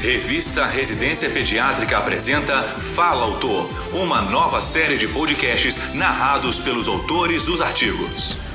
Revista 0.00 0.66
Residência 0.66 1.30
Pediátrica 1.30 1.96
apresenta 1.98 2.62
Fala 2.62 3.24
Autor, 3.24 3.70
uma 3.92 4.20
nova 4.20 4.60
série 4.60 4.96
de 4.98 5.08
podcasts 5.08 5.94
narrados 5.94 6.60
pelos 6.60 6.86
autores 6.86 7.46
dos 7.46 7.62
artigos. 7.62 8.45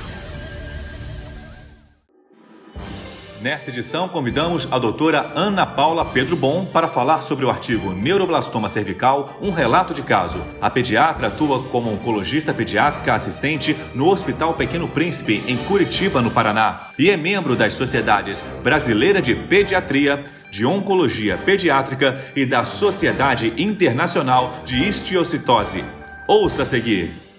Nesta 3.42 3.70
edição, 3.70 4.08
convidamos 4.08 4.68
a 4.70 4.78
doutora 4.78 5.32
Ana 5.34 5.66
Paula 5.66 6.04
Pedro 6.04 6.36
Bom 6.36 6.64
para 6.64 6.86
falar 6.86 7.22
sobre 7.22 7.44
o 7.44 7.50
artigo 7.50 7.92
Neuroblastoma 7.92 8.68
cervical, 8.68 9.36
um 9.42 9.50
relato 9.50 9.92
de 9.92 10.00
caso. 10.00 10.40
A 10.60 10.70
pediatra 10.70 11.26
atua 11.26 11.60
como 11.64 11.92
oncologista 11.92 12.54
pediátrica 12.54 13.12
assistente 13.12 13.76
no 13.96 14.08
Hospital 14.08 14.54
Pequeno 14.54 14.86
Príncipe, 14.86 15.42
em 15.48 15.56
Curitiba, 15.64 16.22
no 16.22 16.30
Paraná, 16.30 16.90
e 16.96 17.10
é 17.10 17.16
membro 17.16 17.56
das 17.56 17.72
Sociedades 17.72 18.44
Brasileira 18.62 19.20
de 19.20 19.34
Pediatria, 19.34 20.24
de 20.48 20.64
Oncologia 20.64 21.36
Pediátrica 21.36 22.22
e 22.36 22.46
da 22.46 22.62
Sociedade 22.62 23.52
Internacional 23.56 24.54
de 24.64 24.88
Histiocitose. 24.88 25.84
Ouça 26.28 26.62
a 26.62 26.66
seguir. 26.66 27.31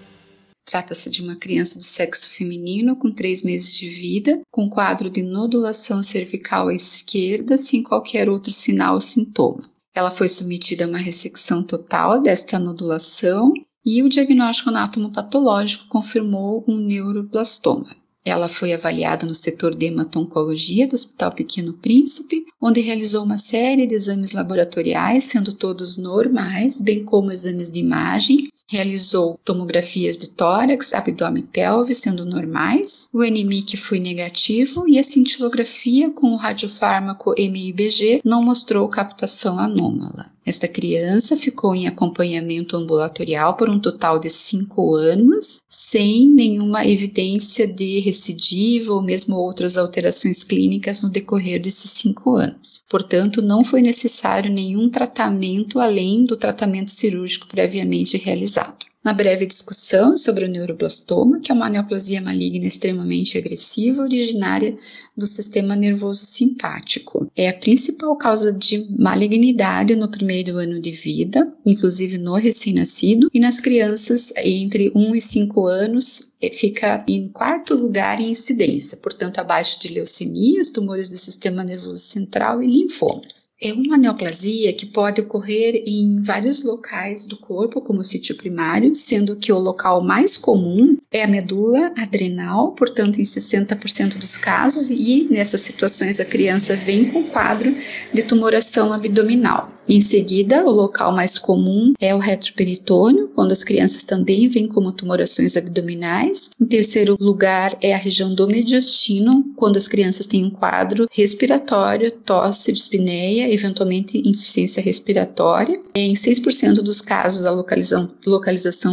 Trata-se 0.64 1.10
de 1.10 1.22
uma 1.22 1.36
criança 1.36 1.78
do 1.78 1.84
sexo 1.84 2.30
feminino 2.30 2.96
com 2.96 3.10
três 3.10 3.42
meses 3.42 3.76
de 3.76 3.88
vida, 3.88 4.40
com 4.50 4.68
quadro 4.68 5.10
de 5.10 5.22
nodulação 5.22 6.02
cervical 6.02 6.68
à 6.68 6.74
esquerda, 6.74 7.58
sem 7.58 7.82
qualquer 7.82 8.28
outro 8.28 8.52
sinal 8.52 8.94
ou 8.94 9.00
sintoma. 9.00 9.68
Ela 9.94 10.10
foi 10.10 10.26
submetida 10.26 10.84
a 10.84 10.88
uma 10.88 10.98
ressecção 10.98 11.62
total 11.62 12.20
desta 12.20 12.58
nodulação 12.58 13.52
e 13.84 14.02
o 14.02 14.08
diagnóstico 14.08 14.70
anatomopatológico 14.70 15.88
confirmou 15.88 16.64
um 16.66 16.78
neuroblastoma. 16.78 17.94
Ela 18.24 18.48
foi 18.48 18.72
avaliada 18.72 19.26
no 19.26 19.34
setor 19.34 19.74
de 19.74 19.86
hematoncologia 19.86 20.88
do 20.88 20.94
Hospital 20.94 21.32
Pequeno 21.32 21.74
Príncipe, 21.74 22.42
onde 22.58 22.80
realizou 22.80 23.22
uma 23.22 23.36
série 23.36 23.86
de 23.86 23.94
exames 23.94 24.32
laboratoriais, 24.32 25.24
sendo 25.24 25.52
todos 25.52 25.98
normais, 25.98 26.80
bem 26.80 27.04
como 27.04 27.30
exames 27.30 27.70
de 27.70 27.80
imagem. 27.80 28.48
Realizou 28.68 29.38
tomografias 29.44 30.16
de 30.16 30.30
tórax, 30.30 30.94
abdômen 30.94 31.42
e 31.44 31.46
pelve, 31.46 31.94
sendo 31.94 32.24
normais. 32.24 33.08
O 33.12 33.22
NMIC 33.22 33.76
foi 33.76 34.00
negativo 34.00 34.88
e 34.88 34.98
a 34.98 35.04
cintilografia 35.04 36.10
com 36.10 36.28
o 36.32 36.36
radiofármaco 36.36 37.34
MIBG 37.36 38.22
não 38.24 38.42
mostrou 38.42 38.88
captação 38.88 39.58
anômala. 39.58 40.33
Esta 40.46 40.68
criança 40.68 41.36
ficou 41.36 41.74
em 41.74 41.86
acompanhamento 41.86 42.76
ambulatorial 42.76 43.56
por 43.56 43.70
um 43.70 43.80
total 43.80 44.18
de 44.18 44.28
cinco 44.28 44.94
anos, 44.94 45.62
sem 45.66 46.28
nenhuma 46.28 46.84
evidência 46.86 47.66
de 47.66 48.00
recidiva 48.00 48.92
ou 48.92 49.02
mesmo 49.02 49.36
outras 49.36 49.78
alterações 49.78 50.44
clínicas 50.44 51.02
no 51.02 51.08
decorrer 51.08 51.62
desses 51.62 51.90
cinco 51.92 52.36
anos. 52.36 52.82
Portanto, 52.90 53.40
não 53.40 53.64
foi 53.64 53.80
necessário 53.80 54.52
nenhum 54.52 54.90
tratamento 54.90 55.80
além 55.80 56.26
do 56.26 56.36
tratamento 56.36 56.90
cirúrgico 56.90 57.46
previamente 57.48 58.18
realizado 58.18 58.83
uma 59.04 59.12
breve 59.12 59.44
discussão 59.44 60.16
sobre 60.16 60.46
o 60.46 60.48
neuroblastoma, 60.48 61.38
que 61.38 61.52
é 61.52 61.54
uma 61.54 61.68
neoplasia 61.68 62.22
maligna 62.22 62.66
extremamente 62.66 63.36
agressiva 63.36 64.02
originária 64.02 64.74
do 65.14 65.26
sistema 65.26 65.76
nervoso 65.76 66.24
simpático. 66.24 67.30
É 67.36 67.50
a 67.50 67.54
principal 67.54 68.16
causa 68.16 68.50
de 68.52 68.86
malignidade 68.98 69.94
no 69.94 70.10
primeiro 70.10 70.56
ano 70.56 70.80
de 70.80 70.90
vida, 70.90 71.52
inclusive 71.66 72.16
no 72.16 72.34
recém-nascido, 72.34 73.28
e 73.32 73.38
nas 73.38 73.60
crianças 73.60 74.32
entre 74.38 74.90
1 74.94 75.14
e 75.14 75.20
5 75.20 75.66
anos 75.66 76.38
eh, 76.40 76.50
fica 76.50 77.04
em 77.06 77.28
quarto 77.28 77.74
lugar 77.74 78.20
em 78.20 78.30
incidência, 78.30 78.98
portanto 78.98 79.38
abaixo 79.38 79.80
de 79.80 79.88
leucemias, 79.88 80.70
tumores 80.70 81.10
do 81.10 81.18
sistema 81.18 81.62
nervoso 81.62 82.00
central 82.00 82.62
e 82.62 82.66
linfomas. 82.66 83.48
É 83.60 83.72
uma 83.72 83.96
neoplasia 83.96 84.72
que 84.72 84.86
pode 84.86 85.20
ocorrer 85.20 85.82
em 85.86 86.20
vários 86.22 86.62
locais 86.64 87.26
do 87.26 87.36
corpo, 87.38 87.80
como 87.80 88.00
o 88.00 88.04
sítio 88.04 88.36
primário, 88.36 88.93
sendo 88.94 89.36
que 89.36 89.52
o 89.52 89.58
local 89.58 90.02
mais 90.02 90.36
comum 90.36 90.96
é 91.10 91.24
a 91.24 91.28
medula 91.28 91.92
adrenal, 91.96 92.72
portanto, 92.72 93.20
em 93.20 93.24
60% 93.24 94.18
dos 94.18 94.36
casos, 94.36 94.90
e 94.90 95.26
nessas 95.30 95.60
situações 95.60 96.20
a 96.20 96.24
criança 96.24 96.74
vem 96.76 97.10
com 97.10 97.24
quadro 97.24 97.74
de 98.12 98.22
tumoração 98.22 98.92
abdominal. 98.92 99.74
Em 99.86 100.00
seguida, 100.00 100.64
o 100.64 100.70
local 100.70 101.12
mais 101.12 101.38
comum 101.38 101.92
é 102.00 102.14
o 102.14 102.18
retroperitônio, 102.18 103.28
quando 103.34 103.52
as 103.52 103.62
crianças 103.62 104.04
também 104.04 104.48
vêm 104.48 104.66
como 104.66 104.92
tumorações 104.92 105.56
abdominais. 105.56 106.50
Em 106.58 106.64
terceiro 106.64 107.16
lugar 107.20 107.76
é 107.82 107.94
a 107.94 107.98
região 107.98 108.34
do 108.34 108.46
mediastino, 108.46 109.44
quando 109.56 109.76
as 109.76 109.86
crianças 109.86 110.26
têm 110.26 110.44
um 110.44 110.50
quadro 110.50 111.06
respiratório, 111.12 112.10
tosse, 112.10 112.72
dispneia, 112.72 113.52
eventualmente 113.52 114.26
insuficiência 114.26 114.82
respiratória. 114.82 115.78
Em 115.94 116.14
6% 116.14 116.76
dos 116.76 117.02
casos, 117.02 117.44
a 117.44 117.50
localização, 117.50 118.10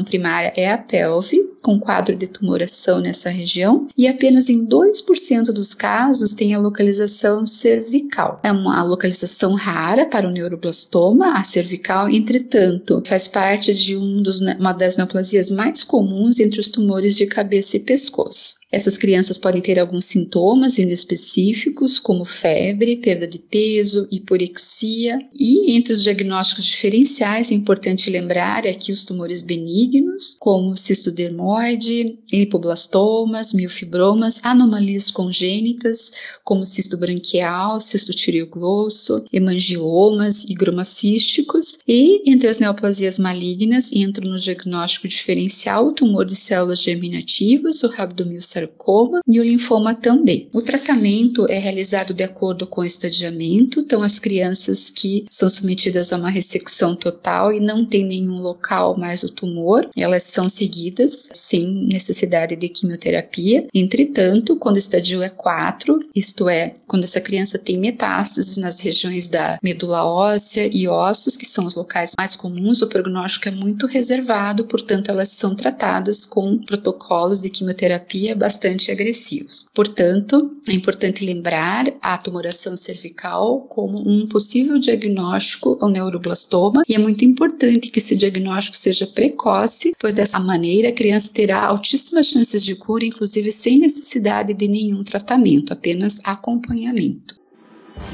primária 0.03 0.53
é 0.55 0.71
a 0.71 0.77
pelve, 0.77 1.51
com 1.61 1.79
quadro 1.79 2.15
de 2.15 2.27
tumoração 2.27 2.99
nessa 2.99 3.29
região, 3.29 3.85
e 3.97 4.07
apenas 4.07 4.49
em 4.49 4.67
2% 4.67 5.51
dos 5.51 5.73
casos 5.73 6.33
tem 6.33 6.53
a 6.53 6.59
localização 6.59 7.45
cervical. 7.45 8.39
É 8.43 8.51
uma 8.51 8.83
localização 8.83 9.53
rara 9.53 10.05
para 10.05 10.27
o 10.27 10.31
neuroblastoma, 10.31 11.33
a 11.33 11.43
cervical, 11.43 12.09
entretanto, 12.09 13.03
faz 13.05 13.27
parte 13.27 13.73
de 13.73 13.97
um 13.97 14.21
dos, 14.23 14.39
uma 14.39 14.73
das 14.73 14.97
neoplasias 14.97 15.51
mais 15.51 15.83
comuns 15.83 16.39
entre 16.39 16.59
os 16.59 16.69
tumores 16.69 17.15
de 17.15 17.25
cabeça 17.25 17.77
e 17.77 17.81
pescoço. 17.81 18.60
Essas 18.71 18.97
crianças 18.97 19.37
podem 19.37 19.61
ter 19.61 19.77
alguns 19.77 20.05
sintomas 20.05 20.77
inespecíficos, 20.77 21.99
como 21.99 22.23
febre, 22.23 22.95
perda 22.97 23.27
de 23.27 23.37
peso, 23.37 24.07
hiporexia, 24.09 25.19
e 25.37 25.73
entre 25.75 25.91
os 25.91 26.01
diagnósticos 26.01 26.63
diferenciais 26.65 27.51
é 27.51 27.53
importante 27.53 28.09
lembrar 28.09 28.65
aqui 28.65 28.93
os 28.93 29.03
tumores 29.03 29.41
benignos, 29.41 30.37
como 30.39 30.77
cistodermoide, 30.77 32.17
lipoblastomas, 32.31 33.53
miofibromas, 33.53 34.39
anomalias 34.43 35.11
congênitas, 35.11 36.13
como 36.45 36.65
cisto 36.65 36.97
branquial, 36.97 37.81
cisto 37.81 38.13
tireoglosso, 38.13 39.25
hemangiomas, 39.33 40.45
higromacísticos, 40.45 41.79
e 41.85 42.29
entre 42.31 42.47
as 42.47 42.59
neoplasias 42.59 43.19
malignas 43.19 43.91
entram 43.91 44.29
no 44.29 44.39
diagnóstico 44.39 45.09
diferencial 45.09 45.87
o 45.87 45.91
tumor 45.91 46.25
de 46.25 46.37
células 46.37 46.81
germinativas, 46.81 47.83
o 47.83 47.89
rabdomilsarcoma, 47.89 48.60
sarcoma 48.61 49.21
e 49.27 49.39
o 49.39 49.43
linfoma 49.43 49.95
também. 49.95 50.49
O 50.53 50.61
tratamento 50.61 51.45
é 51.49 51.57
realizado 51.57 52.13
de 52.13 52.23
acordo 52.23 52.67
com 52.67 52.81
o 52.81 52.85
estadiamento, 52.85 53.79
então 53.79 54.01
as 54.03 54.19
crianças 54.19 54.89
que 54.89 55.25
são 55.29 55.49
submetidas 55.49 56.13
a 56.13 56.17
uma 56.17 56.29
ressecção 56.29 56.95
total 56.95 57.53
e 57.53 57.59
não 57.59 57.85
tem 57.85 58.05
nenhum 58.05 58.41
local 58.41 58.97
mais 58.97 59.23
o 59.23 59.29
tumor, 59.29 59.89
elas 59.95 60.23
são 60.23 60.47
seguidas 60.49 61.29
sem 61.33 61.85
necessidade 61.87 62.55
de 62.55 62.69
quimioterapia. 62.69 63.67
Entretanto, 63.73 64.55
quando 64.57 64.75
o 64.75 64.79
estadio 64.79 65.21
é 65.21 65.29
4, 65.29 65.99
isto 66.15 66.49
é, 66.49 66.73
quando 66.87 67.03
essa 67.03 67.21
criança 67.21 67.59
tem 67.59 67.79
metástases 67.79 68.57
nas 68.57 68.79
regiões 68.79 69.27
da 69.27 69.57
medula 69.63 70.05
óssea 70.05 70.69
e 70.71 70.87
ossos, 70.87 71.35
que 71.35 71.45
são 71.45 71.65
os 71.65 71.75
locais 71.75 72.13
mais 72.17 72.35
comuns, 72.35 72.81
o 72.81 72.87
prognóstico 72.87 73.47
é 73.47 73.51
muito 73.51 73.87
reservado, 73.87 74.65
portanto, 74.65 75.09
elas 75.09 75.29
são 75.29 75.55
tratadas 75.55 76.25
com 76.25 76.57
protocolos 76.57 77.41
de 77.41 77.49
quimioterapia 77.49 78.35
bastante 78.51 78.91
agressivos. 78.91 79.67
Portanto, 79.73 80.51
é 80.67 80.73
importante 80.73 81.25
lembrar 81.25 81.85
a 82.01 82.17
tumoração 82.17 82.75
cervical 82.75 83.61
como 83.69 83.97
um 84.05 84.27
possível 84.27 84.77
diagnóstico 84.77 85.77
ao 85.81 85.89
neuroblastoma 85.89 86.83
e 86.87 86.93
é 86.93 86.99
muito 86.99 87.23
importante 87.23 87.89
que 87.89 87.99
esse 87.99 88.15
diagnóstico 88.15 88.75
seja 88.75 89.07
precoce, 89.07 89.93
pois 89.97 90.13
dessa 90.13 90.39
maneira 90.39 90.89
a 90.89 90.93
criança 90.93 91.31
terá 91.33 91.63
altíssimas 91.63 92.27
chances 92.27 92.63
de 92.63 92.75
cura, 92.75 93.05
inclusive 93.05 93.51
sem 93.53 93.79
necessidade 93.79 94.53
de 94.53 94.67
nenhum 94.67 95.01
tratamento, 95.01 95.71
apenas 95.71 96.19
acompanhamento. 96.25 97.40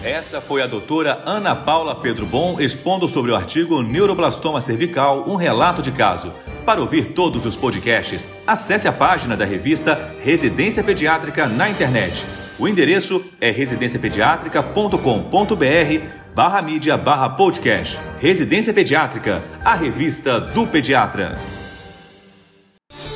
Essa 0.04 0.40
foi 0.40 0.62
a 0.62 0.68
doutora 0.68 1.22
Ana 1.26 1.56
Paula 1.56 1.96
Pedro 1.96 2.26
Bom 2.26 2.60
expondo 2.60 3.10
sobre 3.10 3.32
o 3.32 3.36
artigo 3.36 3.82
Neuroblastoma 3.82 4.62
cervical, 4.62 5.24
um 5.28 5.36
relato 5.36 5.82
de 5.82 5.92
caso. 5.92 6.34
Para 6.66 6.82
ouvir 6.82 7.14
todos 7.14 7.46
os 7.46 7.58
podcasts, 7.58 8.28
acesse 8.46 8.88
a 8.88 8.92
página 8.92 9.36
da 9.36 9.46
revista 9.46 10.16
Residência 10.20 10.84
Pediátrica 10.84 11.48
na 11.48 11.70
internet. 11.70 12.26
O 12.60 12.68
endereço 12.68 13.24
é 13.40 13.52
residenciapediatrica.com.br 13.52 16.06
barra 16.36 16.62
mídia 16.62 16.96
barra 16.96 17.30
podcast. 17.30 18.00
Residência 18.20 18.74
Pediátrica, 18.74 19.44
a 19.64 19.76
revista 19.76 20.40
do 20.40 20.68
pediatra. 20.68 21.40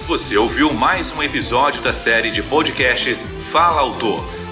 Você 0.07 0.35
ouviu 0.35 0.73
mais 0.73 1.11
um 1.11 1.23
episódio 1.23 1.81
da 1.81 1.93
série 1.93 2.31
de 2.31 2.43
podcasts 2.43 3.25
Fala 3.51 3.81
Autor 3.81 4.40